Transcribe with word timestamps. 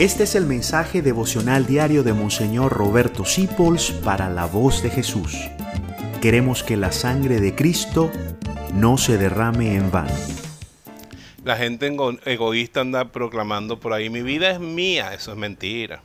Este 0.00 0.22
es 0.22 0.34
el 0.34 0.46
mensaje 0.46 1.02
devocional 1.02 1.66
diario 1.66 2.02
de 2.02 2.14
Monseñor 2.14 2.72
Roberto 2.72 3.26
Sipols 3.26 3.90
para 3.90 4.30
la 4.30 4.46
voz 4.46 4.82
de 4.82 4.88
Jesús. 4.88 5.36
Queremos 6.22 6.62
que 6.62 6.78
la 6.78 6.90
sangre 6.90 7.38
de 7.38 7.54
Cristo 7.54 8.10
no 8.72 8.96
se 8.96 9.18
derrame 9.18 9.74
en 9.74 9.90
vano. 9.90 10.14
La 11.44 11.58
gente 11.58 11.94
egoísta 12.24 12.80
anda 12.80 13.12
proclamando 13.12 13.78
por 13.78 13.92
ahí, 13.92 14.08
mi 14.08 14.22
vida 14.22 14.50
es 14.50 14.58
mía, 14.58 15.12
eso 15.12 15.32
es 15.32 15.36
mentira. 15.36 16.00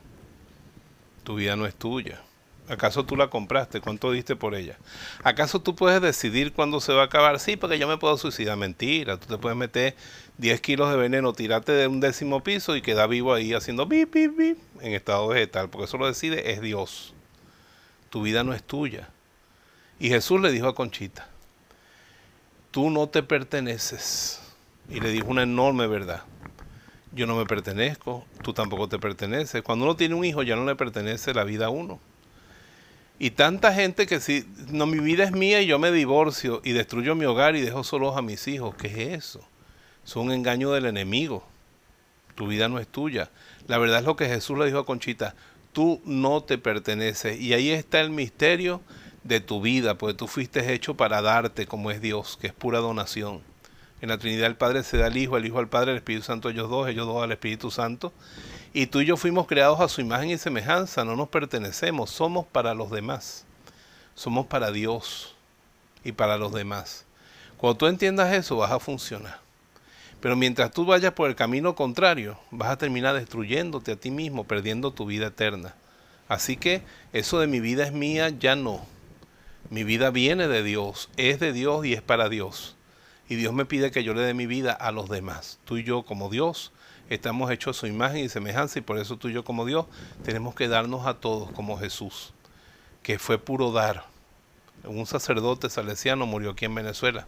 Tu 1.24 1.36
vida 1.36 1.56
no 1.56 1.64
es 1.64 1.74
tuya. 1.74 2.20
¿Acaso 2.68 3.06
tú 3.06 3.16
la 3.16 3.28
compraste? 3.28 3.80
¿Cuánto 3.80 4.10
diste 4.10 4.34
por 4.34 4.56
ella? 4.56 4.76
¿Acaso 5.22 5.60
tú 5.60 5.76
puedes 5.76 6.02
decidir 6.02 6.52
cuándo 6.52 6.80
se 6.80 6.92
va 6.92 7.02
a 7.02 7.04
acabar? 7.04 7.38
Sí, 7.38 7.56
porque 7.56 7.78
yo 7.78 7.86
me 7.86 7.96
puedo 7.96 8.16
suicidar. 8.16 8.56
Mentira. 8.56 9.18
Tú 9.18 9.28
te 9.28 9.38
puedes 9.38 9.56
meter 9.56 9.94
10 10.38 10.60
kilos 10.62 10.90
de 10.90 10.96
veneno, 10.96 11.32
tirarte 11.32 11.72
de 11.72 11.86
un 11.86 12.00
décimo 12.00 12.42
piso 12.42 12.74
y 12.74 12.82
quedar 12.82 13.08
vivo 13.08 13.32
ahí 13.32 13.54
haciendo 13.54 13.86
bip, 13.86 14.12
bip, 14.12 14.36
bip 14.36 14.58
en 14.80 14.94
estado 14.94 15.28
vegetal. 15.28 15.70
Porque 15.70 15.84
eso 15.84 15.96
lo 15.96 16.08
decide 16.08 16.50
es 16.50 16.60
Dios. 16.60 17.14
Tu 18.10 18.22
vida 18.22 18.42
no 18.42 18.52
es 18.52 18.64
tuya. 18.64 19.10
Y 20.00 20.08
Jesús 20.08 20.40
le 20.40 20.50
dijo 20.50 20.66
a 20.66 20.74
Conchita, 20.74 21.28
tú 22.72 22.90
no 22.90 23.08
te 23.08 23.22
perteneces. 23.22 24.42
Y 24.90 25.00
le 25.00 25.10
dijo 25.10 25.28
una 25.28 25.44
enorme 25.44 25.86
verdad. 25.86 26.24
Yo 27.12 27.26
no 27.26 27.36
me 27.36 27.46
pertenezco, 27.46 28.26
tú 28.42 28.52
tampoco 28.52 28.88
te 28.88 28.98
perteneces. 28.98 29.62
Cuando 29.62 29.84
uno 29.84 29.96
tiene 29.96 30.16
un 30.16 30.24
hijo 30.24 30.42
ya 30.42 30.56
no 30.56 30.64
le 30.64 30.74
pertenece 30.74 31.32
la 31.32 31.44
vida 31.44 31.66
a 31.66 31.70
uno. 31.70 32.00
Y 33.18 33.30
tanta 33.30 33.72
gente 33.72 34.06
que 34.06 34.20
si, 34.20 34.44
no, 34.68 34.86
mi 34.86 34.98
vida 34.98 35.24
es 35.24 35.32
mía 35.32 35.62
y 35.62 35.66
yo 35.66 35.78
me 35.78 35.90
divorcio 35.90 36.60
y 36.64 36.72
destruyo 36.72 37.14
mi 37.14 37.24
hogar 37.24 37.56
y 37.56 37.62
dejo 37.62 37.82
solos 37.82 38.16
a 38.16 38.22
mis 38.22 38.46
hijos, 38.46 38.74
¿qué 38.74 38.88
es 38.88 39.24
eso? 39.24 39.40
Es 40.04 40.14
un 40.16 40.30
engaño 40.32 40.70
del 40.72 40.86
enemigo. 40.86 41.46
Tu 42.34 42.46
vida 42.46 42.68
no 42.68 42.78
es 42.78 42.86
tuya. 42.86 43.30
La 43.66 43.78
verdad 43.78 44.00
es 44.00 44.04
lo 44.04 44.16
que 44.16 44.28
Jesús 44.28 44.58
le 44.58 44.66
dijo 44.66 44.78
a 44.78 44.86
Conchita, 44.86 45.34
tú 45.72 46.00
no 46.04 46.42
te 46.42 46.58
perteneces. 46.58 47.40
Y 47.40 47.54
ahí 47.54 47.70
está 47.70 48.00
el 48.00 48.10
misterio 48.10 48.82
de 49.24 49.40
tu 49.40 49.60
vida, 49.60 49.96
porque 49.96 50.14
tú 50.14 50.26
fuiste 50.26 50.72
hecho 50.72 50.94
para 50.94 51.22
darte 51.22 51.66
como 51.66 51.90
es 51.90 52.00
Dios, 52.00 52.38
que 52.40 52.46
es 52.46 52.52
pura 52.52 52.78
donación. 52.78 53.40
En 54.00 54.10
la 54.10 54.18
Trinidad 54.18 54.46
el 54.46 54.56
Padre 54.56 54.82
se 54.82 54.98
da 54.98 55.06
al 55.06 55.16
Hijo, 55.16 55.36
el 55.36 55.46
Hijo 55.46 55.58
al 55.58 55.68
Padre, 55.68 55.92
el 55.92 55.96
Espíritu 55.96 56.24
Santo 56.24 56.50
ellos 56.50 56.68
dos, 56.68 56.88
ellos 56.88 57.06
dos 57.06 57.22
al 57.22 57.32
Espíritu 57.32 57.70
Santo. 57.70 58.12
Y 58.76 58.88
tú 58.88 59.00
y 59.00 59.06
yo 59.06 59.16
fuimos 59.16 59.46
creados 59.46 59.80
a 59.80 59.88
su 59.88 60.02
imagen 60.02 60.28
y 60.28 60.36
semejanza, 60.36 61.02
no 61.02 61.16
nos 61.16 61.30
pertenecemos, 61.30 62.10
somos 62.10 62.44
para 62.44 62.74
los 62.74 62.90
demás. 62.90 63.46
Somos 64.14 64.44
para 64.44 64.70
Dios 64.70 65.34
y 66.04 66.12
para 66.12 66.36
los 66.36 66.52
demás. 66.52 67.06
Cuando 67.56 67.78
tú 67.78 67.86
entiendas 67.86 68.34
eso, 68.34 68.58
vas 68.58 68.70
a 68.70 68.78
funcionar. 68.78 69.40
Pero 70.20 70.36
mientras 70.36 70.72
tú 70.72 70.84
vayas 70.84 71.14
por 71.14 71.30
el 71.30 71.36
camino 71.36 71.74
contrario, 71.74 72.38
vas 72.50 72.68
a 72.68 72.76
terminar 72.76 73.14
destruyéndote 73.14 73.92
a 73.92 73.96
ti 73.96 74.10
mismo, 74.10 74.44
perdiendo 74.44 74.90
tu 74.90 75.06
vida 75.06 75.28
eterna. 75.28 75.74
Así 76.28 76.58
que 76.58 76.82
eso 77.14 77.38
de 77.40 77.46
mi 77.46 77.60
vida 77.60 77.86
es 77.86 77.92
mía, 77.92 78.28
ya 78.28 78.56
no. 78.56 78.84
Mi 79.70 79.84
vida 79.84 80.10
viene 80.10 80.48
de 80.48 80.62
Dios, 80.62 81.08
es 81.16 81.40
de 81.40 81.54
Dios 81.54 81.86
y 81.86 81.94
es 81.94 82.02
para 82.02 82.28
Dios. 82.28 82.76
Y 83.26 83.36
Dios 83.36 83.54
me 83.54 83.64
pide 83.64 83.90
que 83.90 84.04
yo 84.04 84.12
le 84.12 84.20
dé 84.20 84.34
mi 84.34 84.44
vida 84.44 84.72
a 84.72 84.92
los 84.92 85.08
demás. 85.08 85.60
Tú 85.64 85.78
y 85.78 85.82
yo 85.82 86.02
como 86.02 86.28
Dios 86.28 86.72
estamos 87.10 87.50
hechos 87.50 87.76
a 87.76 87.80
su 87.80 87.86
imagen 87.86 88.24
y 88.24 88.28
semejanza 88.28 88.78
y 88.78 88.82
por 88.82 88.98
eso 88.98 89.16
tú 89.16 89.28
y 89.28 89.32
yo 89.32 89.44
como 89.44 89.64
Dios 89.64 89.86
tenemos 90.24 90.54
que 90.54 90.68
darnos 90.68 91.06
a 91.06 91.14
todos 91.14 91.50
como 91.52 91.78
Jesús, 91.78 92.32
que 93.02 93.18
fue 93.18 93.38
puro 93.38 93.72
dar. 93.72 94.04
Un 94.84 95.06
sacerdote 95.06 95.68
salesiano 95.68 96.26
murió 96.26 96.50
aquí 96.50 96.64
en 96.64 96.74
Venezuela. 96.74 97.26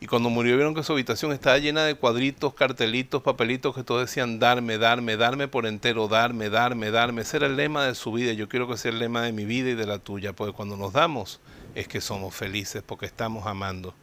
Y 0.00 0.06
cuando 0.06 0.28
murió 0.28 0.56
vieron 0.56 0.74
que 0.74 0.82
su 0.82 0.92
habitación 0.92 1.32
estaba 1.32 1.56
llena 1.56 1.84
de 1.84 1.94
cuadritos, 1.94 2.52
cartelitos, 2.52 3.22
papelitos 3.22 3.74
que 3.74 3.84
todos 3.84 4.02
decían 4.02 4.38
darme, 4.38 4.76
darme, 4.76 5.16
darme 5.16 5.48
por 5.48 5.64
entero, 5.64 6.08
darme, 6.08 6.50
darme, 6.50 6.90
darme. 6.90 7.22
Ese 7.22 7.38
era 7.38 7.46
el 7.46 7.56
lema 7.56 7.86
de 7.86 7.94
su 7.94 8.12
vida. 8.12 8.34
Yo 8.34 8.48
quiero 8.48 8.68
que 8.68 8.76
sea 8.76 8.90
el 8.90 8.98
lema 8.98 9.22
de 9.22 9.32
mi 9.32 9.46
vida 9.46 9.70
y 9.70 9.74
de 9.74 9.86
la 9.86 9.98
tuya, 9.98 10.34
porque 10.34 10.52
cuando 10.52 10.76
nos 10.76 10.92
damos 10.92 11.40
es 11.74 11.88
que 11.88 12.02
somos 12.02 12.34
felices, 12.34 12.82
porque 12.84 13.06
estamos 13.06 13.46
amando. 13.46 13.94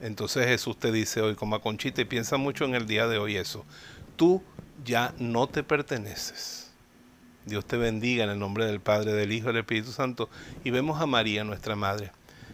Entonces 0.00 0.46
Jesús 0.46 0.78
te 0.78 0.92
dice 0.92 1.20
hoy, 1.20 1.34
como 1.34 1.56
a 1.56 1.62
Conchita, 1.62 2.00
y 2.00 2.04
piensa 2.04 2.36
mucho 2.36 2.64
en 2.64 2.74
el 2.74 2.86
día 2.86 3.06
de 3.08 3.18
hoy 3.18 3.36
eso. 3.36 3.64
Tú 4.16 4.42
ya 4.84 5.14
no 5.18 5.48
te 5.48 5.62
perteneces. 5.62 6.70
Dios 7.44 7.64
te 7.64 7.76
bendiga 7.76 8.24
en 8.24 8.30
el 8.30 8.38
nombre 8.38 8.66
del 8.66 8.80
Padre, 8.80 9.12
del 9.12 9.32
Hijo 9.32 9.46
y 9.46 9.52
del 9.52 9.60
Espíritu 9.60 9.90
Santo. 9.90 10.28
Y 10.64 10.70
vemos 10.70 11.00
a 11.00 11.06
María, 11.06 11.44
nuestra 11.44 11.74
Madre, 11.76 12.12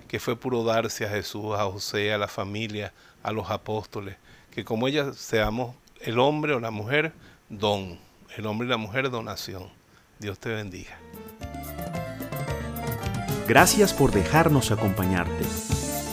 que 0.09 0.21
fue 0.21 0.37
puro 0.37 0.65
darse 0.65 1.05
a 1.05 1.11
Jesús, 1.11 1.55
a 1.57 1.65
José, 1.65 2.13
a 2.13 2.19
la 2.19 2.29
familia, 2.29 2.93
a 3.23 3.33
los 3.33 3.51
apóstoles. 3.51 4.17
Que 4.51 4.65
como 4.65 4.89
ella 4.89 5.13
seamos 5.13 5.75
el 6.01 6.19
hombre 6.19 6.55
o 6.55 6.61
la 6.61 6.71
mujer, 6.71 7.13
don. 7.49 7.99
El 8.37 8.47
hombre 8.47 8.67
y 8.67 8.71
la 8.71 8.77
mujer, 8.77 9.11
donación. 9.11 9.69
Dios 10.19 10.39
te 10.39 10.51
bendiga. 10.51 10.97
Gracias 13.47 13.93
por 13.93 14.11
dejarnos 14.11 14.71
acompañarte. 14.71 15.45